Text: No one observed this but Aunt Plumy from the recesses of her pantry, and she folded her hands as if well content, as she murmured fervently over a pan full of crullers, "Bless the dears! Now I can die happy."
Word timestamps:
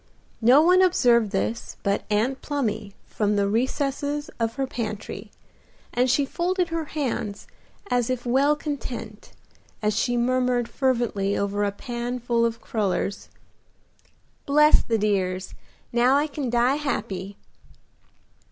No 0.41 0.63
one 0.63 0.81
observed 0.81 1.29
this 1.29 1.77
but 1.83 2.05
Aunt 2.09 2.41
Plumy 2.41 2.95
from 3.05 3.35
the 3.35 3.47
recesses 3.47 4.31
of 4.39 4.55
her 4.55 4.65
pantry, 4.65 5.29
and 5.93 6.09
she 6.09 6.25
folded 6.25 6.69
her 6.69 6.85
hands 6.85 7.45
as 7.91 8.09
if 8.09 8.25
well 8.25 8.55
content, 8.55 9.31
as 9.79 9.95
she 9.95 10.17
murmured 10.17 10.67
fervently 10.67 11.37
over 11.37 11.63
a 11.63 11.71
pan 11.71 12.17
full 12.17 12.45
of 12.47 12.59
crullers, 12.59 13.29
"Bless 14.47 14.81
the 14.81 14.97
dears! 14.97 15.53
Now 15.93 16.15
I 16.15 16.25
can 16.25 16.49
die 16.49 16.77
happy." 16.77 17.37